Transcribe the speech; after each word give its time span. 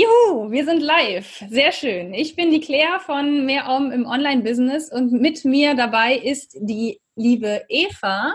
Juhu, 0.00 0.52
wir 0.52 0.64
sind 0.64 0.80
live. 0.80 1.42
Sehr 1.48 1.72
schön. 1.72 2.14
Ich 2.14 2.36
bin 2.36 2.52
die 2.52 2.60
Claire 2.60 3.00
von 3.00 3.44
Mehr 3.44 3.68
Om 3.68 3.90
im 3.90 4.06
Online-Business 4.06 4.92
und 4.92 5.10
mit 5.10 5.44
mir 5.44 5.74
dabei 5.74 6.14
ist 6.14 6.56
die 6.60 7.00
liebe 7.16 7.64
Eva, 7.68 8.32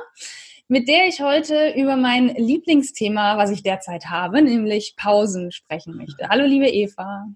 mit 0.68 0.90
der 0.90 1.08
ich 1.08 1.22
heute 1.22 1.70
über 1.78 1.96
mein 1.96 2.36
Lieblingsthema, 2.36 3.38
was 3.38 3.50
ich 3.50 3.64
derzeit 3.64 4.08
habe, 4.08 4.42
nämlich 4.42 4.96
Pausen 4.98 5.54
sprechen 5.54 5.96
möchte. 5.96 6.28
Hallo, 6.28 6.44
liebe 6.44 6.68
Eva. 6.68 7.28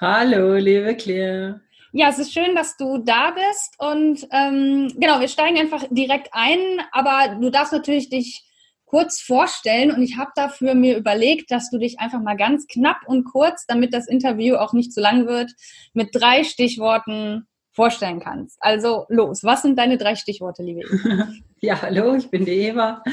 Hallo, 0.00 0.54
liebe 0.54 0.94
Claire. 0.94 1.60
Ja, 1.90 2.10
es 2.10 2.20
ist 2.20 2.32
schön, 2.32 2.54
dass 2.54 2.76
du 2.76 2.98
da 2.98 3.32
bist 3.32 3.74
und 3.78 4.28
ähm, 4.30 4.94
genau, 4.96 5.18
wir 5.18 5.26
steigen 5.26 5.58
einfach 5.58 5.84
direkt 5.90 6.28
ein, 6.30 6.60
aber 6.92 7.36
du 7.40 7.50
darfst 7.50 7.72
natürlich 7.72 8.10
dich 8.10 8.44
kurz 8.90 9.20
vorstellen 9.20 9.92
und 9.92 10.02
ich 10.02 10.18
habe 10.18 10.32
dafür 10.34 10.74
mir 10.74 10.96
überlegt, 10.96 11.52
dass 11.52 11.70
du 11.70 11.78
dich 11.78 12.00
einfach 12.00 12.20
mal 12.20 12.36
ganz 12.36 12.66
knapp 12.66 12.98
und 13.06 13.22
kurz, 13.22 13.64
damit 13.66 13.94
das 13.94 14.08
Interview 14.08 14.56
auch 14.56 14.72
nicht 14.72 14.92
zu 14.92 15.00
lang 15.00 15.28
wird, 15.28 15.52
mit 15.92 16.08
drei 16.12 16.42
Stichworten 16.42 17.46
vorstellen 17.70 18.18
kannst. 18.18 18.56
Also 18.58 19.06
los, 19.08 19.44
was 19.44 19.62
sind 19.62 19.78
deine 19.78 19.96
drei 19.96 20.16
Stichworte, 20.16 20.64
liebe 20.64 20.80
Eva? 20.80 21.28
Ja, 21.62 21.80
hallo, 21.82 22.16
ich 22.16 22.30
bin 22.30 22.46
die 22.46 22.52
Eva. 22.52 23.04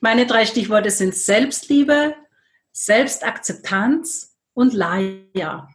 Meine 0.00 0.26
drei 0.26 0.46
Stichworte 0.46 0.90
sind 0.90 1.14
Selbstliebe, 1.14 2.14
Selbstakzeptanz 2.72 4.34
und 4.54 4.72
Laia. 4.72 5.68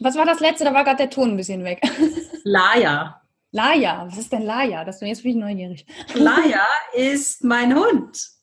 Was 0.00 0.16
war 0.16 0.26
das 0.26 0.40
letzte? 0.40 0.64
Da 0.64 0.74
war 0.74 0.84
gerade 0.84 0.98
der 0.98 1.10
Ton 1.10 1.30
ein 1.30 1.36
bisschen 1.38 1.64
weg. 1.64 1.80
Laia. 2.44 3.22
Laia, 3.52 4.06
was 4.06 4.18
ist 4.18 4.30
denn 4.32 4.42
Laia? 4.42 4.84
Das 4.84 5.00
bin 5.00 5.08
jetzt 5.08 5.22
bin 5.22 5.32
ich 5.32 5.38
neugierig. 5.38 5.86
Laia 6.14 6.66
ist 6.92 7.42
mein 7.42 7.74
Hund. 7.74 8.39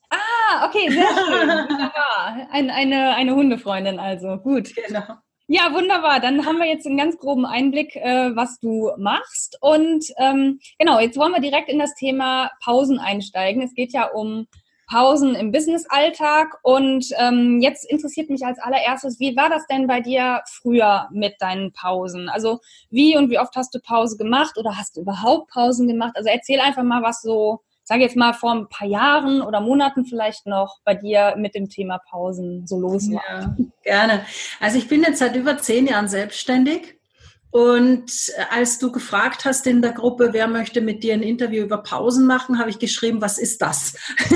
Ah, 0.49 0.67
okay, 0.67 0.89
sehr 0.89 1.07
schön. 1.07 1.49
Wunderbar. 1.49 2.47
Ein, 2.51 2.69
eine, 2.69 3.15
eine 3.15 3.35
Hundefreundin 3.35 3.99
also. 3.99 4.37
Gut. 4.37 4.73
Genau. 4.75 5.03
Ja, 5.49 5.73
wunderbar. 5.73 6.19
Dann 6.19 6.45
haben 6.45 6.57
wir 6.57 6.67
jetzt 6.67 6.85
einen 6.85 6.97
ganz 6.97 7.17
groben 7.17 7.45
Einblick, 7.45 7.95
äh, 7.95 8.35
was 8.35 8.59
du 8.59 8.91
machst. 8.97 9.57
Und 9.61 10.05
ähm, 10.17 10.59
genau, 10.77 10.99
jetzt 10.99 11.17
wollen 11.17 11.33
wir 11.33 11.39
direkt 11.39 11.69
in 11.69 11.79
das 11.79 11.95
Thema 11.95 12.51
Pausen 12.61 12.99
einsteigen. 12.99 13.61
Es 13.61 13.73
geht 13.73 13.93
ja 13.93 14.07
um 14.07 14.47
Pausen 14.89 15.35
im 15.35 15.51
Business-Alltag. 15.51 16.57
Und 16.63 17.07
ähm, 17.17 17.59
jetzt 17.61 17.89
interessiert 17.89 18.29
mich 18.29 18.45
als 18.45 18.59
allererstes, 18.59 19.19
wie 19.19 19.35
war 19.35 19.49
das 19.49 19.65
denn 19.67 19.87
bei 19.87 20.01
dir 20.01 20.41
früher 20.49 21.07
mit 21.11 21.35
deinen 21.39 21.71
Pausen? 21.73 22.29
Also 22.29 22.59
wie 22.89 23.17
und 23.17 23.29
wie 23.29 23.39
oft 23.39 23.55
hast 23.55 23.73
du 23.73 23.79
Pause 23.79 24.17
gemacht 24.17 24.57
oder 24.57 24.77
hast 24.77 24.97
du 24.97 25.01
überhaupt 25.01 25.49
Pausen 25.49 25.87
gemacht? 25.87 26.13
Also 26.15 26.29
erzähl 26.29 26.59
einfach 26.59 26.83
mal, 26.83 27.03
was 27.03 27.21
so 27.21 27.61
sage 27.87 28.01
jetzt 28.01 28.17
mal, 28.17 28.33
vor 28.33 28.51
ein 28.51 28.67
paar 28.67 28.87
Jahren 28.87 29.41
oder 29.41 29.61
Monaten 29.61 30.05
vielleicht 30.05 30.45
noch 30.45 30.79
bei 30.83 30.93
dir 30.93 31.35
mit 31.37 31.55
dem 31.55 31.69
Thema 31.69 31.99
Pausen 31.99 32.67
so 32.67 32.77
los 32.77 33.09
war? 33.09 33.23
Ja, 33.29 33.55
gerne. 33.81 34.25
Also 34.59 34.77
ich 34.77 34.89
bin 34.89 35.03
jetzt 35.03 35.19
seit 35.19 35.37
über 35.37 35.57
zehn 35.57 35.87
Jahren 35.87 36.09
selbstständig. 36.09 36.99
Und 37.49 38.11
als 38.51 38.77
du 38.77 38.91
gefragt 38.91 39.45
hast 39.45 39.65
in 39.67 39.81
der 39.81 39.93
Gruppe, 39.93 40.33
wer 40.33 40.49
möchte 40.49 40.81
mit 40.81 41.01
dir 41.01 41.13
ein 41.13 41.23
Interview 41.23 41.63
über 41.63 41.77
Pausen 41.77 42.27
machen, 42.27 42.59
habe 42.59 42.69
ich 42.69 42.77
geschrieben, 42.77 43.21
was 43.21 43.37
ist 43.37 43.61
das? 43.61 43.95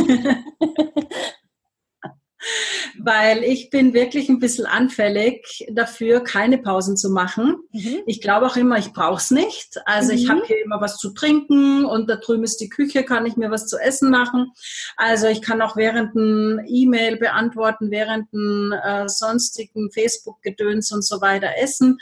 weil 3.04 3.44
ich 3.44 3.70
bin 3.70 3.94
wirklich 3.94 4.30
ein 4.30 4.40
bisschen 4.40 4.66
anfällig 4.66 5.68
dafür, 5.72 6.22
keine 6.24 6.58
Pausen 6.58 6.98
zu 6.98 7.10
machen. 7.10 7.58
Mhm. 7.72 8.02
Ich 8.06 8.22
glaube 8.22 8.46
auch 8.46 8.56
immer, 8.56 8.78
ich 8.78 8.94
brauche 8.94 9.18
es 9.18 9.32
nicht. 9.32 9.80
Also 9.86 10.12
mhm. 10.12 10.18
ich 10.18 10.30
habe 10.30 10.42
hier 10.46 10.64
immer 10.64 10.82
was 10.82 10.98
zu 10.98 11.12
trinken 11.12 11.86
und 11.86 12.10
da 12.10 12.18
drüben 12.18 12.44
ist 12.44 12.58
die 12.58 12.70
Küche, 12.70 13.04
kann 13.04 13.26
ich 13.26 13.36
mir 13.36 13.52
was 13.52 13.68
zu 13.68 13.78
essen 13.78 14.12
machen. 14.12 14.52
Also 14.98 15.28
ich 15.28 15.42
kann 15.42 15.62
auch 15.62 15.76
während 15.76 16.16
ein 16.16 16.66
E-Mail 16.68 17.18
beantworten, 17.18 17.92
während 17.92 18.32
ein 18.34 18.72
äh, 18.72 19.10
sonstigen 19.10 19.92
Facebook-Gedöns 19.92 20.92
und 20.92 21.04
so 21.04 21.22
weiter 21.22 21.50
essen. 21.58 21.98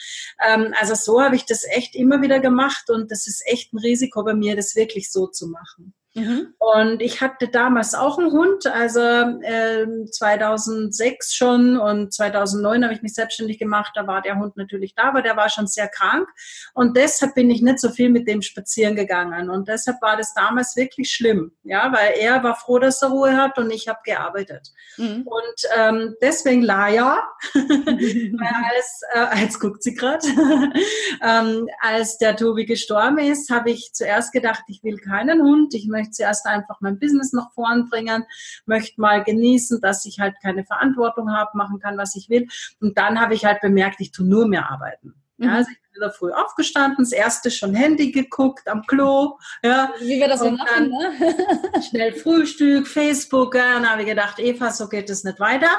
Ähm, 0.46 0.74
also 0.80 0.96
so 0.96 1.22
habe 1.22 1.36
ich 1.36 1.46
das 1.46 1.64
echt 1.70 1.96
immer 1.96 2.22
wieder 2.22 2.40
gemacht 2.40 2.90
und 2.90 3.12
das 3.12 3.28
ist 3.28 3.42
echt 3.46 3.74
ein 3.74 3.80
Risiko 3.80 4.24
bei 4.24 4.34
mir, 4.34 4.56
das 4.56 4.76
wirklich 4.76 5.12
so 5.12 5.28
zu 5.28 5.48
machen. 5.48 5.94
Mhm. 6.16 6.54
Und 6.58 7.02
ich 7.02 7.22
hatte 7.22 7.48
damals 7.48 7.94
auch 7.94 8.18
einen 8.18 8.32
Hund, 8.32 8.66
also 8.66 9.00
äh, 9.00 9.86
2006 10.12 11.36
schon 11.36 11.78
und 11.78 12.14
2009 12.14 12.84
habe 12.84 12.94
ich 12.94 13.02
mich 13.02 13.14
selbstständig 13.14 13.60
gemacht. 13.60 13.92
Da 13.96 14.08
war 14.08 14.22
der 14.22 14.38
Hund 14.38 14.58
natürlich 14.58 14.96
da, 14.96 15.04
aber 15.04 15.22
der 15.22 15.38
war 15.38 15.50
schon 15.50 15.68
sehr 15.68 15.88
krank 15.88 16.28
und 16.74 16.98
deshalb 16.98 17.36
bin 17.36 17.50
ich 17.52 17.62
nicht 17.62 17.80
so 17.80 17.90
viel 17.90 18.10
mit 18.10 18.28
dem 18.28 18.42
spazieren 18.42 18.96
gegangen 18.96 19.50
und 19.50 19.68
deshalb 19.68 20.02
war 20.02 20.18
das 20.18 20.34
damals 20.34 20.76
wirklich 20.76 21.12
schlimm, 21.12 21.52
ja, 21.64 21.94
weil 21.94 22.14
er 22.20 22.44
war 22.44 22.56
froh, 22.56 22.80
dass 22.80 23.02
er 23.02 23.10
Ruhe 23.10 23.38
hat 23.38 23.58
und 23.58 23.72
ich 23.72 23.88
habe 23.88 24.00
gearbeitet. 24.04 24.70
Mhm. 24.98 25.24
Und 25.26 25.70
ähm, 25.78 26.16
deswegen 26.22 26.64
Laia, 26.64 27.24
als, 27.54 29.02
äh, 29.14 29.42
jetzt 29.42 29.60
guckt 29.60 29.84
sie 29.84 29.94
gerade, 29.94 30.26
ähm, 31.22 31.68
als 31.82 32.18
der 32.18 32.36
Tobi 32.36 32.66
gestorben 32.66 33.20
ist, 33.20 33.50
habe 33.52 33.70
ich 33.70 33.92
zuerst 33.94 34.32
gedacht, 34.32 34.64
ich 34.68 34.84
will 34.84 34.98
keinen 34.98 35.42
Hund, 35.42 35.74
ich 35.76 35.88
möchte 35.88 35.99
zuerst 36.12 36.46
einfach 36.46 36.82
mein 36.82 37.00
Business 37.00 37.34
nach 37.34 37.52
vorn 37.54 37.90
bringen, 37.90 38.26
möchte 38.66 39.00
mal 39.00 39.24
genießen, 39.24 39.82
dass 39.82 40.06
ich 40.06 40.20
halt 40.20 40.36
keine 40.42 40.66
Verantwortung 40.66 41.32
habe, 41.32 41.58
machen 41.58 41.80
kann, 41.80 41.98
was 41.98 42.16
ich 42.16 42.30
will. 42.30 42.48
Und 42.80 42.98
dann 42.98 43.20
habe 43.20 43.34
ich 43.34 43.46
halt 43.46 43.62
bemerkt, 43.62 44.00
ich 44.00 44.12
tue 44.12 44.26
nur 44.26 44.48
mehr 44.48 44.70
arbeiten. 44.70 45.14
Ja, 45.38 45.48
mhm. 45.48 45.54
also 45.54 45.72
ich 45.72 45.82
bin 45.82 46.02
wieder 46.02 46.12
früh 46.12 46.32
aufgestanden, 46.32 47.06
das 47.06 47.12
erste 47.12 47.50
schon 47.50 47.74
Handy 47.74 48.12
geguckt 48.12 48.68
am 48.68 48.86
Klo. 48.86 49.38
Ja. 49.64 49.94
Wie 50.00 50.20
wir 50.20 50.28
das 50.28 50.42
so 50.42 50.52
machen, 50.52 50.90
ne? 50.90 51.82
schnell 51.90 52.14
Frühstück, 52.14 52.88
Facebook. 52.88 53.56
Ja, 53.56 53.78
und 53.78 53.84
dann 53.84 53.92
habe 53.92 54.02
ich 54.02 54.08
gedacht, 54.08 54.40
Eva, 54.40 54.72
so 54.72 54.88
geht 54.88 55.10
es 55.10 55.24
nicht 55.24 55.40
weiter. 55.40 55.70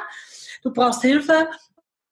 Du 0.62 0.72
brauchst 0.72 1.02
Hilfe. 1.02 1.48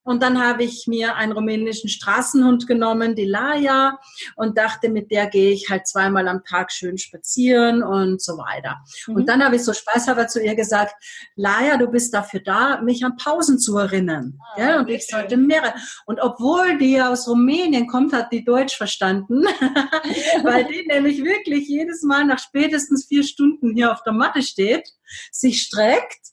Und 0.08 0.22
dann 0.22 0.42
habe 0.42 0.64
ich 0.64 0.86
mir 0.86 1.16
einen 1.16 1.32
rumänischen 1.32 1.90
Straßenhund 1.90 2.66
genommen, 2.66 3.14
die 3.14 3.26
Laia, 3.26 3.98
und 4.36 4.56
dachte, 4.56 4.88
mit 4.88 5.10
der 5.10 5.26
gehe 5.26 5.50
ich 5.50 5.68
halt 5.68 5.86
zweimal 5.86 6.28
am 6.28 6.44
Tag 6.44 6.72
schön 6.72 6.96
spazieren 6.96 7.82
und 7.82 8.22
so 8.22 8.38
weiter. 8.38 8.76
Mhm. 9.06 9.16
Und 9.16 9.28
dann 9.28 9.44
habe 9.44 9.56
ich 9.56 9.64
so 9.64 9.74
spaßhalber 9.74 10.26
zu 10.26 10.42
ihr 10.42 10.54
gesagt, 10.54 10.94
Laia, 11.36 11.76
du 11.76 11.88
bist 11.88 12.14
dafür 12.14 12.40
da, 12.40 12.80
mich 12.80 13.04
an 13.04 13.18
Pausen 13.18 13.58
zu 13.58 13.76
erinnern. 13.76 14.38
Ah, 14.54 14.60
ja, 14.62 14.78
und 14.78 14.88
ich 14.88 15.06
sollte 15.06 15.36
mehrere. 15.36 15.74
Und 16.06 16.20
obwohl 16.20 16.78
die 16.78 17.02
aus 17.02 17.28
Rumänien 17.28 17.86
kommt, 17.86 18.14
hat 18.14 18.32
die 18.32 18.46
Deutsch 18.46 18.78
verstanden, 18.78 19.42
weil 20.42 20.64
die 20.64 20.86
nämlich 20.86 21.22
wirklich 21.22 21.68
jedes 21.68 22.02
Mal 22.02 22.24
nach 22.24 22.38
spätestens 22.38 23.04
vier 23.08 23.24
Stunden 23.24 23.74
hier 23.74 23.92
auf 23.92 24.02
der 24.04 24.14
Matte 24.14 24.40
steht, 24.40 24.88
sich 25.30 25.60
streckt 25.60 26.28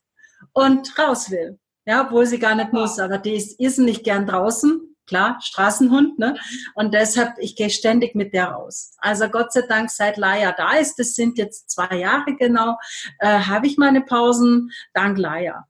und 0.53 0.97
raus 0.97 1.29
will 1.29 1.59
ja, 1.85 2.05
obwohl 2.05 2.25
sie 2.25 2.39
gar 2.39 2.55
nicht 2.55 2.73
muss, 2.73 2.99
aber 2.99 3.17
die 3.17 3.35
ist 3.35 3.59
irrsinnig 3.59 4.03
gern 4.03 4.25
draußen, 4.25 4.95
klar, 5.05 5.37
Straßenhund, 5.41 6.17
ne? 6.19 6.35
Und 6.73 6.93
deshalb, 6.93 7.33
ich 7.37 7.55
gehe 7.55 7.69
ständig 7.69 8.15
mit 8.15 8.33
der 8.33 8.49
raus. 8.49 8.93
Also 8.97 9.27
Gott 9.29 9.53
sei 9.53 9.61
Dank, 9.61 9.89
seit 9.89 10.17
Laia 10.17 10.51
da 10.51 10.73
ist, 10.73 10.97
das 10.97 11.13
sind 11.13 11.37
jetzt 11.37 11.69
zwei 11.69 11.97
Jahre 11.97 12.35
genau, 12.37 12.77
äh, 13.19 13.27
habe 13.27 13.67
ich 13.67 13.77
meine 13.77 14.01
Pausen, 14.01 14.71
dank 14.93 15.17
Laia. 15.17 15.67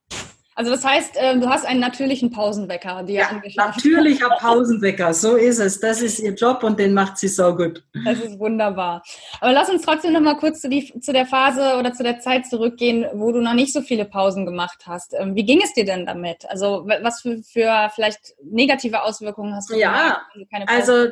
Also 0.58 0.72
das 0.72 0.86
heißt, 0.86 1.18
äh, 1.18 1.38
du 1.38 1.50
hast 1.50 1.66
einen 1.66 1.82
natürlichen 1.82 2.32
Pausenwecker, 2.32 3.04
die 3.04 3.16
ja, 3.16 3.30
natürlicher 3.58 4.30
Pausenwecker, 4.40 5.14
so 5.14 5.36
ist 5.36 5.60
es. 5.60 5.82
Das 5.82 6.02
ist 6.02 6.20
ihr 6.20 6.34
Job 6.34 6.64
und 6.64 6.80
den 6.80 6.94
macht 6.94 7.18
sie 7.18 7.28
so 7.28 7.54
gut. 7.54 7.84
Das 8.06 8.20
ist 8.20 8.40
wunderbar. 8.40 9.04
Aber 9.42 9.52
lass 9.52 9.70
uns 9.70 9.82
trotzdem 9.82 10.14
noch 10.14 10.22
mal 10.22 10.38
kurz 10.38 10.62
zu, 10.62 10.70
die, 10.70 10.98
zu 11.02 11.12
der 11.12 11.26
Phase 11.26 11.78
oder 11.78 11.92
zu 11.92 12.04
der 12.04 12.22
Zeit 12.22 12.46
zurückgehen, 12.46 13.06
wo 13.14 13.34
du 13.34 13.42
noch 13.42 13.54
nicht 13.54 13.74
so 13.74 13.82
viele 13.82 14.06
Pausen 14.06 14.46
gemacht 14.46 14.86
hast. 14.88 15.14
Ähm, 15.14 15.36
wie 15.36 15.44
ging 15.44 15.62
es 15.62 15.74
dir 15.74 15.84
denn 15.84 16.06
damit? 16.06 16.50
Also 16.50 16.88
was 17.02 17.22
für, 17.22 17.44
für 17.44 17.92
vielleicht 17.94 18.36
negative 18.42 19.04
Auswirkungen 19.04 19.54
hast 19.54 19.70
du? 19.70 19.76
Ja, 19.78 20.22
also 20.68 21.10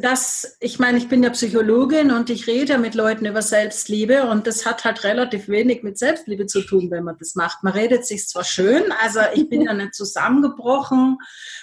das, 0.00 0.56
ich 0.60 0.78
meine, 0.78 0.98
ich 0.98 1.08
bin 1.08 1.22
ja 1.22 1.30
Psychologin 1.30 2.10
und 2.10 2.30
ich 2.30 2.46
rede 2.46 2.78
mit 2.78 2.94
Leuten 2.94 3.26
über 3.26 3.42
Selbstliebe 3.42 4.24
und 4.24 4.46
das 4.46 4.66
hat 4.66 4.84
halt 4.84 5.04
relativ 5.04 5.48
wenig 5.48 5.82
mit 5.82 5.98
Selbstliebe 5.98 6.46
zu 6.46 6.62
tun, 6.62 6.90
wenn 6.90 7.04
man 7.04 7.16
das 7.18 7.34
macht. 7.34 7.62
Man 7.62 7.72
redet 7.72 8.06
sich 8.06 8.28
zwar 8.28 8.44
schön, 8.44 8.92
also 9.02 9.20
ich 9.34 9.48
bin 9.48 9.62
ja 9.62 9.74
nicht 9.74 9.94
zusammengebrochen. 9.94 11.18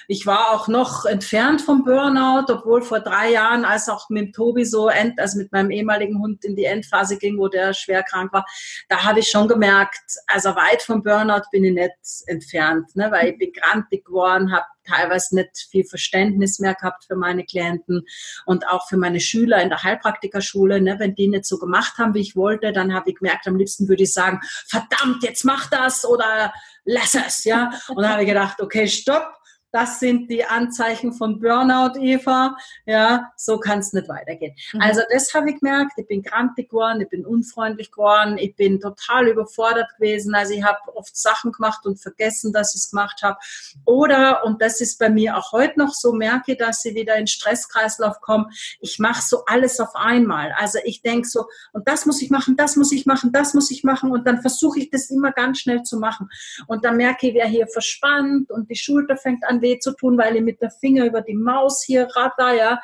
Ich 0.08 0.26
war 0.26 0.52
auch 0.52 0.68
noch 0.68 1.06
entfernt 1.06 1.62
vom 1.62 1.84
Burnout, 1.84 2.52
obwohl 2.52 2.82
vor 2.82 3.00
drei 3.00 3.32
Jahren, 3.32 3.66
als 3.66 3.90
auch 3.90 4.10
mit 4.10 4.36
Tobi 4.36 4.66
so, 4.66 4.90
end, 4.90 5.20
also 5.20 5.38
mit 5.38 5.52
meinem 5.52 5.72
ehemaligen 5.72 6.20
Hund 6.20 6.44
in 6.46 6.56
die 6.56 6.66
Endphase 6.66 7.18
ging, 7.18 7.38
wo 7.38 7.48
der 7.48 7.74
schwer 7.74 8.04
krank 8.04 8.34
war, 8.34 8.46
da 8.90 9.04
habe 9.04 9.20
ich 9.20 9.30
schon 9.30 9.48
gemerkt, 9.48 10.18
also 10.28 10.56
weit 10.56 10.82
vom 10.82 11.04
Burnout 11.04 11.44
bin 11.52 11.64
ich 11.64 11.74
nicht 11.74 11.94
entfernt, 12.28 12.96
ne, 12.96 13.10
weil 13.12 13.30
ich 13.30 13.38
bin 13.38 13.52
grantig 13.54 14.06
geworden, 14.06 14.52
habe 14.52 14.66
teilweise 14.88 15.36
nicht 15.36 15.68
viel 15.70 15.86
Verständnis 15.86 16.60
mehr 16.60 16.76
gehabt 16.76 17.06
für 17.06 17.16
meine 17.16 17.46
Klienten 17.46 18.06
und 18.46 18.68
auch 18.68 18.88
für 18.88 18.98
meine 18.98 19.20
Schüler 19.20 19.62
in 19.62 19.70
der 19.70 19.84
Heilpraktikerschule. 19.84 20.82
Ne? 20.82 20.96
Wenn 21.00 21.16
die 21.16 21.28
nicht 21.28 21.46
so 21.46 21.58
gemacht 21.58 21.98
haben, 21.98 22.14
wie 22.14 22.22
ich 22.22 22.36
wollte, 22.36 22.72
dann 22.72 22.94
habe 22.94 23.10
ich 23.10 23.18
gemerkt, 23.18 23.48
am 23.48 23.58
liebsten 23.58 23.88
würde 23.88 24.04
ich 24.04 24.14
sagen, 24.14 24.42
verdammt, 24.68 25.24
jetzt 25.24 25.44
mach 25.46 25.70
das 25.70 26.06
oder 26.06 26.54
lass 26.86 27.16
es, 27.16 27.44
ja. 27.44 27.72
Und 27.90 28.02
dann 28.02 28.12
habe 28.12 28.24
ich 28.24 28.28
gedacht, 28.28 28.62
okay, 28.62 28.88
stopp 28.88 29.43
das 29.74 30.00
sind 30.00 30.30
die 30.30 30.46
Anzeichen 30.46 31.14
von 31.14 31.40
Burnout, 31.40 32.00
Eva. 32.00 32.56
Ja, 32.86 33.32
so 33.36 33.58
kann 33.58 33.80
es 33.80 33.92
nicht 33.92 34.08
weitergehen. 34.08 34.56
Mhm. 34.72 34.82
Also 34.82 35.02
das 35.12 35.34
habe 35.34 35.50
ich 35.50 35.60
gemerkt. 35.60 35.94
Ich 35.98 36.08
bin 36.08 36.22
grantig 36.22 36.70
geworden, 36.70 37.02
ich 37.02 37.10
bin 37.10 37.26
unfreundlich 37.26 37.92
geworden, 37.92 38.38
ich 38.38 38.56
bin 38.56 38.80
total 38.80 39.28
überfordert 39.28 39.90
gewesen. 39.98 40.36
Also 40.36 40.54
ich 40.54 40.64
habe 40.64 40.78
oft 40.96 41.18
Sachen 41.18 41.52
gemacht 41.52 41.88
und 41.88 42.00
vergessen, 42.00 42.54
dass 42.54 42.76
ich 42.76 42.82
es 42.82 42.92
gemacht 42.92 43.24
habe. 43.24 43.40
Oder, 43.84 44.46
und 44.46 44.62
das 44.62 44.80
ist 44.80 45.00
bei 45.00 45.10
mir 45.10 45.38
auch 45.38 45.52
heute 45.52 45.80
noch 45.80 45.94
so, 45.94 46.14
merke, 46.14 46.56
dass 46.56 46.86
ich 46.86 46.94
wieder 46.94 47.16
in 47.16 47.26
Stresskreislauf 47.26 48.22
komme. 48.22 48.50
Ich 48.80 49.00
mache 49.00 49.24
so 49.24 49.44
alles 49.46 49.80
auf 49.80 49.96
einmal. 49.96 50.54
Also 50.56 50.78
ich 50.84 51.02
denke 51.02 51.28
so, 51.28 51.48
und 51.72 51.88
das 51.88 52.06
muss 52.06 52.22
ich 52.22 52.30
machen, 52.30 52.56
das 52.58 52.76
muss 52.76 52.92
ich 52.92 53.08
machen, 53.08 53.32
das 53.32 53.56
muss 53.56 53.72
ich 53.72 53.84
machen. 53.84 54.12
Und 54.12 54.28
dann 54.28 54.40
versuche 54.42 54.78
ich 54.78 54.92
das 54.92 55.10
immer 55.10 55.32
ganz 55.32 55.62
schnell 55.62 55.82
zu 55.82 55.98
machen. 55.98 56.30
Und 56.68 56.86
dann 56.86 56.98
merke 56.98 57.30
ich, 57.30 57.34
wer 57.34 57.48
hier 57.48 57.68
verspannt 57.68 58.52
und 58.52 58.70
die 58.70 58.76
Schulter 58.76 59.18
fängt 59.18 59.44
an 59.46 59.63
weh 59.64 59.80
zu 59.80 59.96
tun, 59.96 60.20
weil 60.20 60.36
ich 60.36 60.44
mit 60.44 60.62
der 60.62 60.70
Finger 60.70 61.06
über 61.06 61.22
die 61.22 61.34
Maus 61.34 61.84
hier 61.84 62.08
ratter, 62.16 62.54
ja 62.54 62.80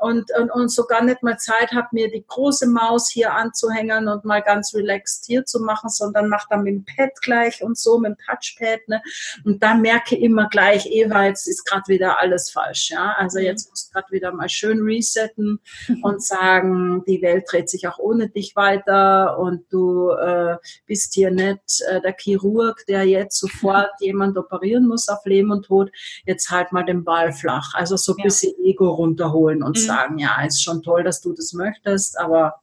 und, 0.00 0.30
und, 0.38 0.50
und 0.50 0.70
so 0.70 0.86
gar 0.86 1.04
nicht 1.04 1.22
mal 1.22 1.36
Zeit 1.36 1.72
habe, 1.72 1.88
mir 1.92 2.10
die 2.10 2.24
große 2.26 2.66
Maus 2.66 3.10
hier 3.10 3.34
anzuhängen 3.34 4.08
und 4.08 4.24
mal 4.24 4.40
ganz 4.40 4.74
relaxed 4.74 5.26
hier 5.26 5.44
zu 5.44 5.60
machen, 5.60 5.90
sondern 5.90 6.28
mache 6.28 6.46
dann 6.48 6.62
mit 6.62 6.74
dem 6.74 6.84
Pad 6.84 7.10
gleich 7.20 7.62
und 7.62 7.76
so, 7.78 7.98
mit 7.98 8.12
dem 8.12 8.16
Touchpad. 8.26 8.80
Ne? 8.88 9.02
Und 9.44 9.62
dann 9.62 9.82
merke 9.82 10.16
ich 10.16 10.22
immer 10.22 10.48
gleich, 10.48 10.86
Eva, 10.86 11.26
jetzt 11.26 11.46
ist 11.46 11.66
gerade 11.66 11.86
wieder 11.88 12.18
alles 12.18 12.50
falsch. 12.50 12.90
Ja? 12.90 13.14
Also 13.18 13.38
mhm. 13.38 13.44
jetzt 13.44 13.68
musst 13.68 13.88
du 13.88 13.92
gerade 13.92 14.10
wieder 14.10 14.32
mal 14.32 14.48
schön 14.48 14.80
resetten 14.80 15.60
und 16.02 16.24
sagen, 16.24 17.04
die 17.06 17.20
Welt 17.20 17.44
dreht 17.50 17.68
sich 17.68 17.86
auch 17.86 17.98
ohne 17.98 18.30
dich 18.30 18.56
weiter 18.56 19.38
und 19.38 19.64
du 19.70 20.10
äh, 20.12 20.56
bist 20.86 21.12
hier 21.12 21.30
nicht 21.30 21.82
äh, 21.90 22.00
der 22.00 22.16
Chirurg, 22.18 22.84
der 22.88 23.04
jetzt 23.04 23.38
sofort 23.38 23.90
jemand 24.00 24.38
operieren 24.38 24.86
muss 24.86 25.08
auf 25.08 25.26
Leben 25.26 25.50
und 25.50 25.66
Tod. 25.66 25.90
Jetzt 26.24 26.50
halt 26.50 26.72
mal 26.72 26.84
den 26.84 27.04
Ball 27.04 27.32
flach. 27.32 27.74
Also 27.74 27.96
so 27.96 28.12
ein 28.12 28.18
ja. 28.18 28.24
bisschen 28.24 28.54
Ego 28.64 28.88
runterholen 28.88 29.62
und 29.62 29.76
mhm 29.76 29.89
sagen, 29.90 30.18
ja, 30.18 30.42
ist 30.44 30.62
schon 30.62 30.82
toll, 30.82 31.02
dass 31.02 31.20
du 31.20 31.32
das 31.32 31.52
möchtest, 31.52 32.18
aber 32.18 32.60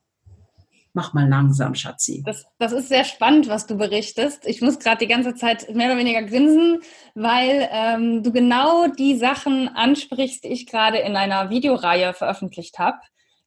mach 0.94 1.14
mal 1.14 1.28
langsam, 1.28 1.76
Schatzi. 1.76 2.24
Das, 2.26 2.46
das 2.58 2.72
ist 2.72 2.88
sehr 2.88 3.04
spannend, 3.04 3.50
was 3.50 3.68
du 3.68 3.76
berichtest. 3.76 4.46
Ich 4.46 4.62
muss 4.62 4.80
gerade 4.80 4.98
die 4.98 5.08
ganze 5.08 5.36
Zeit 5.36 5.76
mehr 5.76 5.88
oder 5.88 6.00
weniger 6.00 6.24
grinsen, 6.24 6.80
weil 7.16 7.68
ähm, 7.72 8.24
du 8.24 8.32
genau 8.32 8.88
die 8.88 9.16
Sachen 9.18 9.68
ansprichst, 9.68 10.44
die 10.44 10.48
ich 10.48 10.66
gerade 10.66 10.98
in 10.98 11.16
einer 11.16 11.50
Videoreihe 11.50 12.14
veröffentlicht 12.14 12.80
habe. 12.80 12.98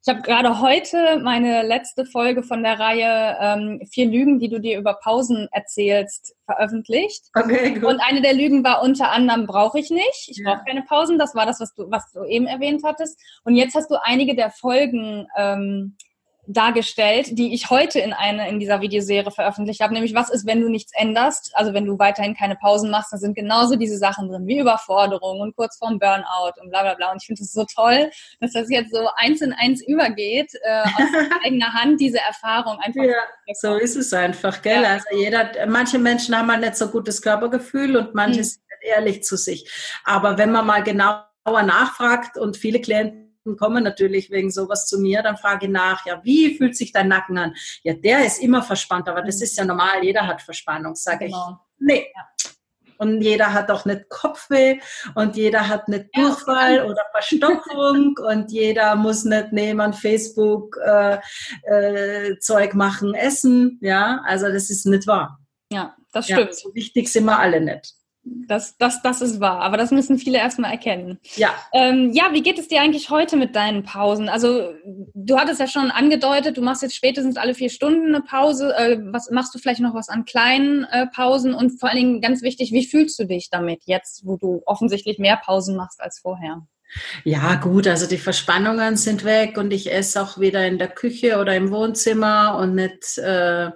Ich 0.02 0.08
habe 0.08 0.22
gerade 0.22 0.60
heute 0.62 1.18
meine 1.22 1.62
letzte 1.62 2.06
Folge 2.06 2.42
von 2.42 2.62
der 2.62 2.80
Reihe 2.80 3.36
ähm, 3.38 3.82
Vier 3.90 4.06
Lügen, 4.06 4.38
die 4.38 4.48
du 4.48 4.58
dir 4.58 4.78
über 4.78 4.94
Pausen 4.94 5.46
erzählst, 5.52 6.34
veröffentlicht. 6.46 7.24
Okay, 7.34 7.74
gut. 7.74 7.84
Und 7.84 8.00
eine 8.00 8.22
der 8.22 8.32
Lügen 8.32 8.64
war 8.64 8.82
unter 8.82 9.10
anderem, 9.10 9.46
brauche 9.46 9.78
ich 9.78 9.90
nicht. 9.90 10.28
Ich 10.28 10.38
ja. 10.38 10.54
brauche 10.54 10.64
keine 10.64 10.82
Pausen. 10.82 11.18
Das 11.18 11.34
war 11.34 11.44
das, 11.44 11.60
was 11.60 11.74
du, 11.74 11.90
was 11.90 12.10
du 12.12 12.24
eben 12.24 12.46
erwähnt 12.46 12.82
hattest. 12.82 13.20
Und 13.44 13.56
jetzt 13.56 13.74
hast 13.74 13.90
du 13.90 13.96
einige 14.02 14.34
der 14.34 14.50
Folgen 14.50 15.26
ähm, 15.36 15.96
dargestellt, 16.52 17.38
die 17.38 17.54
ich 17.54 17.70
heute 17.70 18.00
in 18.00 18.12
eine 18.12 18.48
in 18.48 18.58
dieser 18.58 18.80
Videoserie 18.80 19.30
veröffentlicht 19.30 19.80
habe, 19.80 19.94
nämlich 19.94 20.14
was 20.14 20.30
ist, 20.30 20.46
wenn 20.46 20.60
du 20.60 20.68
nichts 20.68 20.92
änderst, 20.94 21.52
also 21.54 21.72
wenn 21.72 21.84
du 21.84 21.98
weiterhin 21.98 22.34
keine 22.34 22.56
Pausen 22.56 22.90
machst, 22.90 23.12
da 23.12 23.18
sind 23.18 23.34
genauso 23.34 23.76
diese 23.76 23.98
Sachen 23.98 24.28
drin, 24.28 24.46
wie 24.46 24.58
Überforderung 24.58 25.40
und 25.40 25.54
kurz 25.56 25.76
vorm 25.78 25.98
Burnout 25.98 26.60
und 26.60 26.70
bla 26.70 26.82
bla 26.82 26.94
bla. 26.94 27.12
Und 27.12 27.22
ich 27.22 27.26
finde 27.26 27.42
es 27.42 27.52
so 27.52 27.64
toll, 27.64 28.10
dass 28.40 28.52
das 28.52 28.68
jetzt 28.70 28.92
so 28.92 29.08
eins 29.16 29.40
in 29.40 29.52
eins 29.52 29.86
übergeht, 29.86 30.52
äh, 30.62 30.82
aus 30.82 30.88
eigener 31.44 31.72
Hand 31.72 32.00
diese 32.00 32.18
Erfahrung 32.18 32.78
einfach. 32.80 33.04
Ja, 33.04 33.54
so 33.54 33.76
ist 33.76 33.96
es 33.96 34.12
einfach, 34.12 34.62
gell? 34.62 34.82
Ja. 34.82 34.90
Also 34.90 35.06
jeder, 35.16 35.66
manche 35.66 35.98
Menschen 35.98 36.36
haben 36.36 36.50
halt 36.50 36.60
nicht 36.60 36.76
so 36.76 36.88
gutes 36.88 37.22
Körpergefühl 37.22 37.96
und 37.96 38.14
manche 38.14 38.40
hm. 38.40 38.44
sind 38.44 38.62
ehrlich 38.82 39.22
zu 39.22 39.36
sich. 39.36 39.70
Aber 40.04 40.38
wenn 40.38 40.52
man 40.52 40.66
mal 40.66 40.82
genauer 40.82 41.26
nachfragt 41.44 42.38
und 42.38 42.56
viele 42.56 42.80
Klienten 42.80 43.19
kommen 43.58 43.84
natürlich 43.84 44.30
wegen 44.30 44.50
sowas 44.50 44.86
zu 44.86 44.98
mir, 45.00 45.22
dann 45.22 45.36
frage 45.36 45.66
ich 45.66 45.72
nach, 45.72 46.04
ja, 46.06 46.20
wie 46.24 46.56
fühlt 46.56 46.76
sich 46.76 46.92
dein 46.92 47.08
Nacken 47.08 47.38
an? 47.38 47.54
Ja, 47.82 47.94
der 47.94 48.24
ist 48.24 48.42
immer 48.42 48.62
verspannt, 48.62 49.08
aber 49.08 49.22
das 49.22 49.40
ist 49.40 49.56
ja 49.56 49.64
normal, 49.64 50.02
jeder 50.02 50.26
hat 50.26 50.42
Verspannung, 50.42 50.94
sage 50.94 51.26
genau. 51.26 51.58
ich. 51.78 51.86
Nee. 51.86 52.06
Und 52.98 53.22
jeder 53.22 53.54
hat 53.54 53.70
auch 53.70 53.86
nicht 53.86 54.10
Kopfweh 54.10 54.78
und 55.14 55.34
jeder 55.34 55.68
hat 55.68 55.88
nicht 55.88 56.14
Durchfall 56.14 56.76
ja. 56.76 56.84
oder 56.84 57.02
Verstopfung 57.12 58.14
und 58.28 58.52
jeder 58.52 58.94
muss 58.94 59.24
nicht 59.24 59.52
neben 59.52 59.94
Facebook 59.94 60.76
äh, 60.84 61.18
äh, 61.62 62.38
Zeug 62.40 62.74
machen, 62.74 63.14
essen. 63.14 63.78
Ja, 63.80 64.20
also 64.26 64.48
das 64.48 64.68
ist 64.68 64.84
nicht 64.84 65.06
wahr. 65.06 65.38
Ja, 65.72 65.96
das 66.12 66.26
stimmt. 66.26 66.48
Ja, 66.48 66.52
so 66.52 66.74
wichtig 66.74 67.08
sind 67.08 67.24
wir 67.24 67.38
alle 67.38 67.62
nicht. 67.62 67.94
Das, 68.22 68.76
das, 68.76 69.00
das 69.00 69.22
ist 69.22 69.40
wahr, 69.40 69.60
aber 69.60 69.78
das 69.78 69.92
müssen 69.92 70.18
viele 70.18 70.36
erstmal 70.36 70.72
erkennen. 70.72 71.18
Ja. 71.36 71.54
Ähm, 71.72 72.10
ja, 72.12 72.30
wie 72.32 72.42
geht 72.42 72.58
es 72.58 72.68
dir 72.68 72.82
eigentlich 72.82 73.08
heute 73.08 73.36
mit 73.36 73.56
deinen 73.56 73.82
Pausen? 73.82 74.28
Also, 74.28 74.74
du 75.14 75.38
hattest 75.38 75.58
ja 75.58 75.66
schon 75.66 75.90
angedeutet, 75.90 76.58
du 76.58 76.62
machst 76.62 76.82
jetzt 76.82 76.94
spätestens 76.94 77.38
alle 77.38 77.54
vier 77.54 77.70
Stunden 77.70 78.14
eine 78.14 78.22
Pause. 78.22 78.76
Äh, 78.76 78.98
was 79.10 79.30
machst 79.30 79.54
du 79.54 79.58
vielleicht 79.58 79.80
noch 79.80 79.94
was 79.94 80.10
an 80.10 80.26
kleinen 80.26 80.84
äh, 80.84 81.06
Pausen? 81.06 81.54
Und 81.54 81.80
vor 81.80 81.88
allen 81.88 81.98
Dingen 81.98 82.20
ganz 82.20 82.42
wichtig, 82.42 82.72
wie 82.72 82.84
fühlst 82.84 83.18
du 83.18 83.24
dich 83.24 83.48
damit 83.50 83.82
jetzt, 83.86 84.26
wo 84.26 84.36
du 84.36 84.62
offensichtlich 84.66 85.18
mehr 85.18 85.40
Pausen 85.42 85.76
machst 85.76 86.02
als 86.02 86.18
vorher? 86.18 86.66
Ja, 87.24 87.54
gut, 87.54 87.86
also 87.86 88.06
die 88.06 88.18
Verspannungen 88.18 88.96
sind 88.96 89.24
weg 89.24 89.56
und 89.56 89.72
ich 89.72 89.92
esse 89.92 90.20
auch 90.20 90.38
wieder 90.38 90.66
in 90.66 90.78
der 90.78 90.88
Küche 90.88 91.38
oder 91.38 91.56
im 91.56 91.70
Wohnzimmer 91.70 92.58
und 92.60 92.74
nicht 92.74 93.16
äh, 93.16 93.70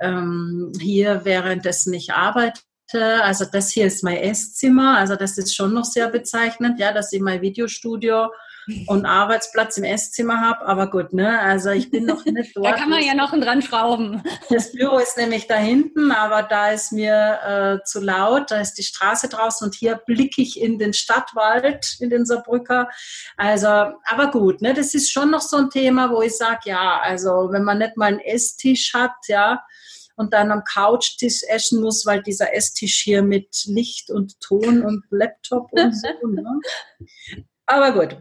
ähm, 0.00 0.72
hier, 0.80 1.24
währenddessen 1.24 1.92
ich 1.92 2.12
arbeite 2.12 2.60
also 2.94 3.44
das 3.44 3.70
hier 3.70 3.86
ist 3.86 4.02
mein 4.02 4.16
Esszimmer, 4.16 4.98
also 4.98 5.16
das 5.16 5.36
ist 5.38 5.54
schon 5.54 5.74
noch 5.74 5.84
sehr 5.84 6.08
bezeichnend, 6.08 6.80
ja, 6.80 6.92
dass 6.92 7.12
ich 7.12 7.20
mein 7.20 7.42
Videostudio 7.42 8.30
und 8.86 9.06
Arbeitsplatz 9.06 9.76
im 9.78 9.84
Esszimmer 9.84 10.40
habe, 10.40 10.66
aber 10.66 10.90
gut, 10.90 11.12
ne, 11.12 11.40
also 11.40 11.70
ich 11.70 11.90
bin 11.90 12.06
noch 12.06 12.24
nicht 12.24 12.52
dort. 12.56 12.66
da 12.66 12.72
kann 12.72 12.90
man 12.90 13.02
ja 13.02 13.14
noch 13.14 13.30
dran 13.30 13.62
schrauben. 13.62 14.22
Das 14.50 14.72
Büro 14.72 14.98
ist 14.98 15.16
nämlich 15.16 15.46
da 15.46 15.56
hinten, 15.56 16.10
aber 16.10 16.42
da 16.42 16.70
ist 16.70 16.92
mir 16.92 17.80
äh, 17.80 17.84
zu 17.84 18.00
laut, 18.00 18.50
da 18.50 18.60
ist 18.60 18.74
die 18.74 18.82
Straße 18.82 19.28
draußen 19.28 19.66
und 19.66 19.74
hier 19.74 19.96
blicke 20.06 20.40
ich 20.40 20.60
in 20.60 20.78
den 20.78 20.94
Stadtwald, 20.94 21.96
in 22.00 22.08
den 22.08 22.24
Saarbrücker. 22.24 22.88
Also, 23.36 23.68
aber 23.68 24.30
gut, 24.30 24.62
ne, 24.62 24.72
das 24.74 24.94
ist 24.94 25.12
schon 25.12 25.30
noch 25.30 25.42
so 25.42 25.58
ein 25.58 25.70
Thema, 25.70 26.10
wo 26.10 26.22
ich 26.22 26.36
sage, 26.36 26.60
ja, 26.64 27.00
also 27.02 27.48
wenn 27.50 27.64
man 27.64 27.78
nicht 27.78 27.96
mal 27.96 28.06
einen 28.06 28.20
Esstisch 28.20 28.94
hat, 28.94 29.12
ja, 29.26 29.62
und 30.18 30.34
dann 30.34 30.50
am 30.50 30.64
Couchtisch 30.64 31.42
essen 31.48 31.80
muss, 31.80 32.04
weil 32.04 32.22
dieser 32.22 32.54
Esstisch 32.54 33.00
hier 33.02 33.22
mit 33.22 33.48
Licht 33.66 34.10
und 34.10 34.38
Ton 34.40 34.82
und 34.82 35.04
Laptop 35.10 35.72
und 35.72 35.94
so. 35.94 36.08
Ne? 36.28 36.60
Aber 37.66 37.92
gut. 37.92 38.16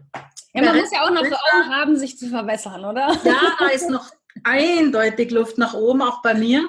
Ja, 0.54 0.64
man 0.64 0.78
muss 0.78 0.92
ja 0.92 1.04
auch 1.04 1.12
noch 1.12 1.24
so 1.24 1.36
Augen 1.36 1.70
haben, 1.70 1.98
sich 1.98 2.18
zu 2.18 2.30
verbessern, 2.30 2.84
oder? 2.84 3.08
Ja, 3.24 3.56
da 3.60 3.68
ist 3.74 3.90
noch 3.90 4.10
eindeutig 4.44 5.32
Luft 5.32 5.58
nach 5.58 5.74
oben, 5.74 6.02
auch 6.02 6.22
bei 6.22 6.34
mir. 6.34 6.68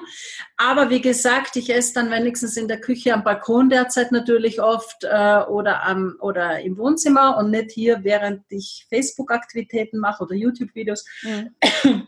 Aber 0.57 0.89
wie 0.89 1.01
gesagt, 1.01 1.55
ich 1.55 1.69
esse 1.69 1.93
dann 1.93 2.11
wenigstens 2.11 2.57
in 2.57 2.67
der 2.67 2.79
Küche 2.79 3.13
am 3.13 3.23
Balkon 3.23 3.69
derzeit 3.69 4.11
natürlich 4.11 4.61
oft 4.61 5.03
äh, 5.03 5.41
oder, 5.47 5.83
am, 5.83 6.17
oder 6.19 6.59
im 6.61 6.77
Wohnzimmer 6.77 7.37
und 7.37 7.51
nicht 7.51 7.71
hier, 7.71 8.03
während 8.03 8.43
ich 8.49 8.85
Facebook-Aktivitäten 8.89 9.99
mache 9.99 10.23
oder 10.23 10.35
YouTube-Videos. 10.35 11.05
Mhm. 11.23 12.07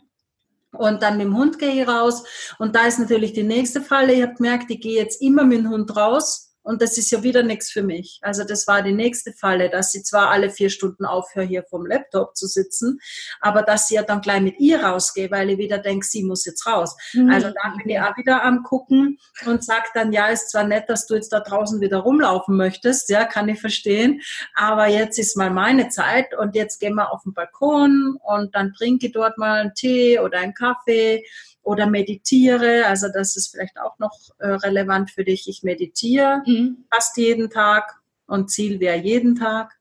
Und 0.72 1.02
dann 1.02 1.18
mit 1.18 1.26
dem 1.26 1.36
Hund 1.36 1.58
gehe 1.58 1.82
ich 1.82 1.88
raus. 1.88 2.24
Und 2.58 2.74
da 2.74 2.86
ist 2.86 2.98
natürlich 2.98 3.32
die 3.32 3.42
nächste 3.42 3.82
Falle. 3.82 4.14
Ich 4.14 4.22
habe 4.22 4.34
gemerkt, 4.34 4.70
ich 4.70 4.80
gehe 4.80 4.96
jetzt 4.96 5.20
immer 5.22 5.44
mit 5.44 5.58
dem 5.58 5.70
Hund 5.70 5.94
raus 5.96 6.51
und 6.62 6.80
das 6.82 6.98
ist 6.98 7.10
ja 7.10 7.22
wieder 7.22 7.42
nichts 7.42 7.70
für 7.70 7.82
mich. 7.82 8.18
Also 8.22 8.44
das 8.44 8.66
war 8.66 8.82
die 8.82 8.92
nächste 8.92 9.32
Falle, 9.32 9.68
dass 9.70 9.92
sie 9.92 10.02
zwar 10.02 10.30
alle 10.30 10.50
vier 10.50 10.70
Stunden 10.70 11.04
aufhöre, 11.04 11.44
hier 11.44 11.64
vom 11.64 11.86
Laptop 11.86 12.36
zu 12.36 12.46
sitzen, 12.46 13.00
aber 13.40 13.62
dass 13.62 13.88
sie 13.88 13.96
ja 13.96 14.02
dann 14.02 14.20
gleich 14.20 14.40
mit 14.40 14.58
ihr 14.60 14.82
rausgehe, 14.82 15.30
weil 15.30 15.50
ich 15.50 15.58
wieder 15.58 15.78
denke, 15.78 16.06
sie 16.06 16.22
muss 16.22 16.44
jetzt 16.44 16.66
raus. 16.66 16.96
Mhm. 17.12 17.30
Also 17.30 17.48
da 17.48 17.74
bin 17.76 17.88
ich 17.88 18.00
auch 18.00 18.16
wieder 18.16 18.44
am 18.44 18.62
gucken 18.62 19.18
und 19.46 19.64
sage 19.64 19.86
dann, 19.94 20.12
ja, 20.12 20.28
ist 20.28 20.50
zwar 20.50 20.64
nett, 20.64 20.88
dass 20.88 21.06
du 21.06 21.14
jetzt 21.14 21.32
da 21.32 21.40
draußen 21.40 21.80
wieder 21.80 21.98
rumlaufen 21.98 22.56
möchtest, 22.56 23.08
ja, 23.08 23.24
kann 23.24 23.48
ich 23.48 23.60
verstehen, 23.60 24.20
aber 24.54 24.86
jetzt 24.86 25.18
ist 25.18 25.36
mal 25.36 25.50
meine 25.50 25.88
Zeit 25.88 26.36
und 26.38 26.54
jetzt 26.54 26.78
gehen 26.78 26.94
wir 26.94 27.12
auf 27.12 27.22
den 27.24 27.34
Balkon 27.34 28.18
und 28.22 28.54
dann 28.54 28.72
trinke 28.72 29.06
ich 29.06 29.12
dort 29.12 29.38
mal 29.38 29.60
einen 29.60 29.74
Tee 29.74 30.18
oder 30.18 30.38
einen 30.38 30.54
Kaffee 30.54 31.24
oder 31.62 31.86
meditiere. 31.86 32.86
Also 32.86 33.08
das 33.12 33.36
ist 33.36 33.48
vielleicht 33.48 33.78
auch 33.78 33.98
noch 33.98 34.30
äh, 34.38 34.48
relevant 34.48 35.10
für 35.10 35.24
dich. 35.24 35.48
Ich 35.48 35.62
meditiere 35.62 36.42
mhm. 36.46 36.84
fast 36.92 37.16
jeden 37.16 37.50
Tag 37.50 38.00
und 38.26 38.50
Ziel 38.50 38.80
wäre 38.80 38.98
jeden 38.98 39.36
Tag. 39.36 39.78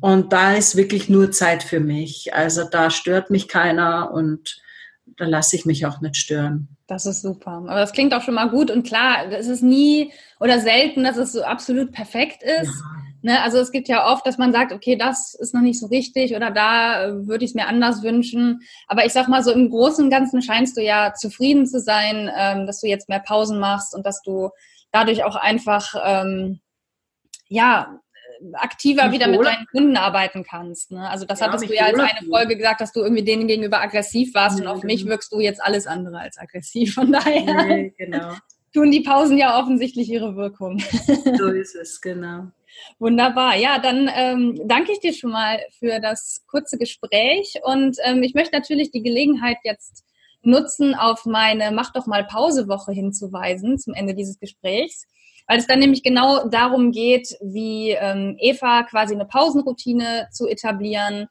Und 0.00 0.32
da 0.32 0.54
ist 0.54 0.76
wirklich 0.76 1.08
nur 1.08 1.32
Zeit 1.32 1.62
für 1.62 1.80
mich. 1.80 2.34
Also 2.34 2.64
da 2.64 2.90
stört 2.90 3.30
mich 3.30 3.48
keiner 3.48 4.12
und 4.12 4.62
da 5.16 5.26
lasse 5.26 5.56
ich 5.56 5.66
mich 5.66 5.86
auch 5.86 6.00
nicht 6.00 6.16
stören. 6.16 6.76
Das 6.86 7.06
ist 7.06 7.22
super. 7.22 7.50
Aber 7.50 7.80
das 7.80 7.92
klingt 7.92 8.14
auch 8.14 8.22
schon 8.22 8.34
mal 8.34 8.48
gut 8.48 8.70
und 8.70 8.86
klar, 8.86 9.30
es 9.30 9.48
ist 9.48 9.62
nie 9.62 10.12
oder 10.38 10.60
selten, 10.60 11.04
dass 11.04 11.16
es 11.16 11.32
so 11.32 11.42
absolut 11.42 11.92
perfekt 11.92 12.42
ist. 12.42 12.68
Ja. 12.68 12.99
Ne? 13.22 13.42
Also 13.42 13.58
es 13.58 13.70
gibt 13.70 13.88
ja 13.88 14.10
oft, 14.10 14.26
dass 14.26 14.38
man 14.38 14.52
sagt, 14.52 14.72
okay, 14.72 14.96
das 14.96 15.34
ist 15.34 15.54
noch 15.54 15.60
nicht 15.60 15.78
so 15.78 15.86
richtig 15.86 16.34
oder 16.34 16.50
da 16.50 17.04
äh, 17.04 17.26
würde 17.26 17.44
ich 17.44 17.50
es 17.50 17.54
mir 17.54 17.66
anders 17.66 18.02
wünschen. 18.02 18.60
Aber 18.86 19.04
ich 19.04 19.12
sag 19.12 19.28
mal 19.28 19.42
so, 19.42 19.52
im 19.52 19.70
Großen 19.70 20.04
und 20.04 20.10
Ganzen 20.10 20.42
scheinst 20.42 20.76
du 20.76 20.82
ja 20.82 21.12
zufrieden 21.14 21.66
zu 21.66 21.80
sein, 21.80 22.30
ähm, 22.34 22.66
dass 22.66 22.80
du 22.80 22.86
jetzt 22.86 23.08
mehr 23.08 23.20
Pausen 23.20 23.58
machst 23.58 23.94
und 23.94 24.06
dass 24.06 24.22
du 24.22 24.50
dadurch 24.92 25.24
auch 25.24 25.36
einfach, 25.36 25.94
ähm, 26.04 26.60
ja, 27.48 28.00
aktiver 28.54 29.04
und 29.04 29.12
wieder 29.12 29.28
mit 29.28 29.44
deinen 29.44 29.66
Kunden 29.66 29.96
arbeiten 29.96 30.44
kannst. 30.44 30.92
Ne? 30.92 31.08
Also 31.08 31.26
das 31.26 31.40
ja, 31.40 31.46
hattest 31.46 31.68
du 31.68 31.74
ja 31.74 31.84
als 31.84 31.98
eine 31.98 32.26
Folge 32.26 32.56
gesagt, 32.56 32.80
dass 32.80 32.92
du 32.92 33.00
irgendwie 33.00 33.24
denen 33.24 33.46
gegenüber 33.46 33.80
aggressiv 33.80 34.34
warst 34.34 34.58
ja, 34.58 34.64
und 34.64 34.70
auf 34.70 34.80
genau. 34.80 34.92
mich 34.92 35.06
wirkst 35.06 35.32
du 35.32 35.40
jetzt 35.40 35.62
alles 35.62 35.86
andere 35.86 36.20
als 36.20 36.38
aggressiv. 36.38 36.94
Von 36.94 37.12
daher 37.12 37.66
nee, 37.66 37.94
genau. 37.98 38.32
tun 38.72 38.90
die 38.90 39.00
Pausen 39.00 39.36
ja 39.36 39.60
offensichtlich 39.60 40.08
ihre 40.08 40.36
Wirkung. 40.36 40.82
So 41.36 41.48
ist 41.48 41.74
es, 41.74 42.00
genau. 42.00 42.50
Wunderbar. 42.98 43.56
Ja, 43.56 43.78
dann 43.78 44.10
ähm, 44.14 44.60
danke 44.66 44.92
ich 44.92 45.00
dir 45.00 45.12
schon 45.12 45.30
mal 45.30 45.60
für 45.78 46.00
das 46.00 46.44
kurze 46.46 46.78
Gespräch 46.78 47.54
und 47.64 47.96
ähm, 48.04 48.22
ich 48.22 48.34
möchte 48.34 48.56
natürlich 48.56 48.90
die 48.90 49.02
Gelegenheit 49.02 49.58
jetzt 49.64 50.04
nutzen, 50.42 50.94
auf 50.94 51.26
meine 51.26 51.70
Mach 51.70 51.92
doch 51.92 52.06
mal 52.06 52.24
Pausewoche 52.24 52.92
hinzuweisen 52.92 53.78
zum 53.78 53.94
Ende 53.94 54.14
dieses 54.14 54.38
Gesprächs, 54.38 55.06
weil 55.46 55.58
es 55.58 55.66
dann 55.66 55.78
nämlich 55.78 56.02
genau 56.02 56.48
darum 56.48 56.92
geht, 56.92 57.36
wie 57.40 57.90
ähm, 57.90 58.36
Eva 58.38 58.84
quasi 58.84 59.14
eine 59.14 59.26
Pausenroutine 59.26 60.28
zu 60.32 60.46
etablieren, 60.46 61.28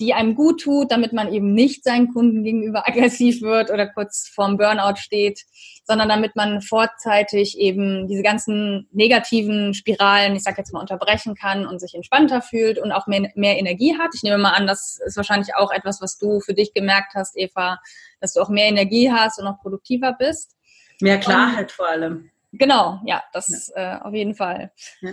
die 0.00 0.14
einem 0.14 0.34
gut 0.34 0.62
tut, 0.62 0.90
damit 0.90 1.12
man 1.12 1.32
eben 1.32 1.52
nicht 1.52 1.84
seinen 1.84 2.12
Kunden 2.12 2.42
gegenüber 2.42 2.84
aggressiv 2.88 3.42
wird 3.42 3.70
oder 3.70 3.86
kurz 3.86 4.28
vorm 4.28 4.56
Burnout 4.56 4.96
steht, 4.96 5.44
sondern 5.84 6.08
damit 6.08 6.36
man 6.36 6.62
vorzeitig 6.62 7.58
eben 7.58 8.08
diese 8.08 8.22
ganzen 8.22 8.88
negativen 8.92 9.74
Spiralen, 9.74 10.34
ich 10.34 10.42
sag 10.42 10.56
jetzt 10.58 10.72
mal, 10.72 10.80
unterbrechen 10.80 11.34
kann 11.34 11.66
und 11.66 11.80
sich 11.80 11.94
entspannter 11.94 12.42
fühlt 12.42 12.78
und 12.78 12.92
auch 12.92 13.06
mehr, 13.06 13.30
mehr 13.34 13.58
Energie 13.58 13.96
hat. 13.98 14.10
Ich 14.14 14.22
nehme 14.22 14.38
mal 14.38 14.52
an, 14.52 14.66
das 14.66 14.98
ist 15.04 15.16
wahrscheinlich 15.16 15.54
auch 15.54 15.70
etwas, 15.70 16.00
was 16.00 16.18
du 16.18 16.40
für 16.40 16.54
dich 16.54 16.72
gemerkt 16.72 17.14
hast, 17.14 17.36
Eva, 17.36 17.78
dass 18.20 18.32
du 18.32 18.40
auch 18.40 18.48
mehr 18.48 18.66
Energie 18.66 19.10
hast 19.12 19.38
und 19.38 19.46
auch 19.46 19.58
produktiver 19.60 20.14
bist. 20.18 20.56
Mehr 21.00 21.18
Klarheit 21.18 21.64
und, 21.64 21.72
vor 21.72 21.88
allem. 21.88 22.30
Genau, 22.52 23.00
ja, 23.04 23.22
das 23.32 23.72
ja. 23.74 23.96
Äh, 23.96 24.00
auf 24.00 24.14
jeden 24.14 24.34
Fall. 24.34 24.72
Ja. 25.00 25.12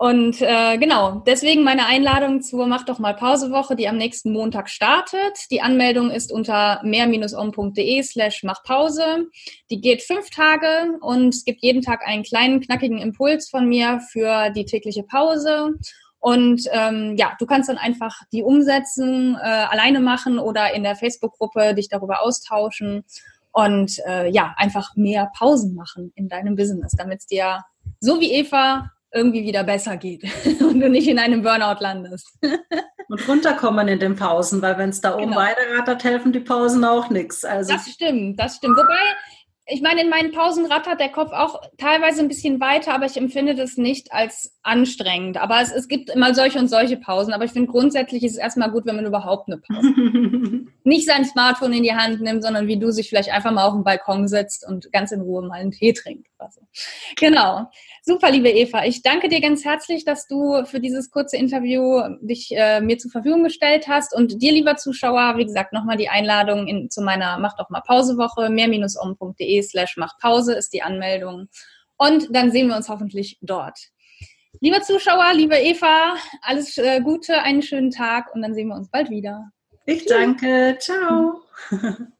Und 0.00 0.40
äh, 0.40 0.78
genau, 0.78 1.22
deswegen 1.26 1.62
meine 1.62 1.84
Einladung 1.84 2.40
zur 2.40 2.66
Mach 2.66 2.86
doch 2.86 2.98
mal 2.98 3.14
Pausewoche, 3.14 3.76
die 3.76 3.86
am 3.86 3.98
nächsten 3.98 4.32
Montag 4.32 4.70
startet. 4.70 5.36
Die 5.50 5.60
Anmeldung 5.60 6.10
ist 6.10 6.32
unter 6.32 6.80
mehr-om.de 6.82 8.02
slash 8.02 8.42
machpause. 8.42 9.26
Die 9.70 9.82
geht 9.82 10.00
fünf 10.00 10.30
Tage 10.30 10.96
und 11.02 11.34
es 11.34 11.44
gibt 11.44 11.60
jeden 11.60 11.82
Tag 11.82 12.00
einen 12.06 12.22
kleinen, 12.22 12.60
knackigen 12.62 12.96
Impuls 12.96 13.50
von 13.50 13.68
mir 13.68 14.00
für 14.10 14.48
die 14.48 14.64
tägliche 14.64 15.02
Pause. 15.02 15.74
Und 16.18 16.62
ähm, 16.72 17.16
ja, 17.18 17.36
du 17.38 17.44
kannst 17.44 17.68
dann 17.68 17.76
einfach 17.76 18.22
die 18.32 18.42
umsetzen, 18.42 19.34
äh, 19.34 19.44
alleine 19.44 20.00
machen 20.00 20.38
oder 20.38 20.72
in 20.72 20.82
der 20.82 20.96
Facebook-Gruppe 20.96 21.74
dich 21.74 21.90
darüber 21.90 22.22
austauschen 22.22 23.04
und 23.52 23.98
äh, 24.06 24.30
ja, 24.30 24.54
einfach 24.56 24.96
mehr 24.96 25.30
Pausen 25.36 25.74
machen 25.74 26.10
in 26.14 26.30
deinem 26.30 26.56
Business, 26.56 26.92
damit 26.96 27.18
es 27.18 27.26
dir 27.26 27.64
so 28.00 28.18
wie 28.18 28.32
Eva 28.32 28.92
irgendwie 29.12 29.42
wieder 29.44 29.64
besser 29.64 29.96
geht 29.96 30.24
und 30.60 30.80
du 30.80 30.88
nicht 30.88 31.08
in 31.08 31.18
einem 31.18 31.42
Burnout 31.42 31.80
landest. 31.80 32.28
und 33.08 33.28
runterkommen 33.28 33.88
in 33.88 33.98
den 33.98 34.16
Pausen, 34.16 34.62
weil 34.62 34.78
wenn 34.78 34.90
es 34.90 35.00
da 35.00 35.14
oben 35.14 35.30
genau. 35.30 35.38
weiterrattert, 35.38 36.04
helfen 36.04 36.32
die 36.32 36.40
Pausen 36.40 36.84
auch 36.84 37.10
nichts. 37.10 37.44
Also 37.44 37.72
das 37.72 37.88
stimmt, 37.88 38.38
das 38.38 38.56
stimmt. 38.56 38.76
Wobei, 38.76 38.94
ich 39.66 39.82
meine, 39.82 40.02
in 40.02 40.10
meinen 40.10 40.30
Pausen 40.30 40.66
rattert 40.66 41.00
der 41.00 41.08
Kopf 41.08 41.32
auch 41.32 41.60
teilweise 41.76 42.20
ein 42.20 42.28
bisschen 42.28 42.60
weiter, 42.60 42.94
aber 42.94 43.06
ich 43.06 43.16
empfinde 43.16 43.56
das 43.56 43.76
nicht 43.76 44.12
als 44.12 44.56
anstrengend. 44.62 45.38
Aber 45.38 45.60
es, 45.60 45.72
es 45.72 45.88
gibt 45.88 46.10
immer 46.10 46.34
solche 46.34 46.58
und 46.58 46.68
solche 46.68 46.96
Pausen. 46.96 47.32
Aber 47.32 47.44
ich 47.44 47.52
finde 47.52 47.70
grundsätzlich 47.70 48.22
ist 48.22 48.32
es 48.32 48.38
erstmal 48.38 48.70
gut, 48.70 48.86
wenn 48.86 48.96
man 48.96 49.06
überhaupt 49.06 49.48
eine 49.48 49.58
Pause 49.58 49.92
nicht 50.84 51.06
sein 51.06 51.24
Smartphone 51.24 51.72
in 51.72 51.82
die 51.82 51.94
Hand 51.94 52.20
nimmt, 52.20 52.42
sondern 52.42 52.66
wie 52.66 52.78
du 52.78 52.90
sich 52.90 53.08
vielleicht 53.08 53.30
einfach 53.30 53.52
mal 53.52 53.66
auf 53.66 53.74
dem 53.74 53.84
Balkon 53.84 54.28
setzt 54.28 54.66
und 54.66 54.92
ganz 54.92 55.12
in 55.12 55.20
Ruhe 55.20 55.42
mal 55.42 55.60
einen 55.60 55.72
Tee 55.72 55.92
trinkt. 55.92 56.28
Also, 56.38 56.60
genau. 57.16 57.70
Super, 58.02 58.30
liebe 58.30 58.48
Eva. 58.48 58.84
Ich 58.84 59.02
danke 59.02 59.28
dir 59.28 59.40
ganz 59.40 59.64
herzlich, 59.64 60.04
dass 60.04 60.26
du 60.26 60.64
für 60.64 60.80
dieses 60.80 61.10
kurze 61.10 61.36
Interview 61.36 62.00
dich 62.20 62.50
äh, 62.52 62.80
mir 62.80 62.98
zur 62.98 63.10
Verfügung 63.10 63.44
gestellt 63.44 63.88
hast. 63.88 64.14
Und 64.14 64.40
dir, 64.40 64.52
lieber 64.52 64.76
Zuschauer, 64.76 65.36
wie 65.36 65.44
gesagt, 65.44 65.72
nochmal 65.72 65.98
die 65.98 66.08
Einladung 66.08 66.66
in, 66.66 66.90
zu 66.90 67.02
meiner 67.02 67.38
Mach 67.38 67.56
doch 67.56 67.68
mal 67.68 67.82
Pausewoche. 67.82 68.48
mehr-om.de 68.48 69.62
slash 69.62 69.96
machpause 69.96 70.54
ist 70.54 70.72
die 70.72 70.82
Anmeldung. 70.82 71.48
Und 71.98 72.34
dann 72.34 72.50
sehen 72.50 72.68
wir 72.68 72.76
uns 72.76 72.88
hoffentlich 72.88 73.38
dort. 73.42 73.78
Liebe 74.60 74.80
Zuschauer, 74.80 75.34
liebe 75.34 75.56
Eva, 75.56 76.14
alles 76.42 76.78
äh, 76.78 77.00
Gute, 77.00 77.42
einen 77.42 77.62
schönen 77.62 77.90
Tag 77.90 78.34
und 78.34 78.42
dann 78.42 78.54
sehen 78.54 78.68
wir 78.68 78.74
uns 78.74 78.90
bald 78.90 79.10
wieder. 79.10 79.50
Ich 79.84 80.06
danke. 80.06 80.76
Ciao. 80.80 81.42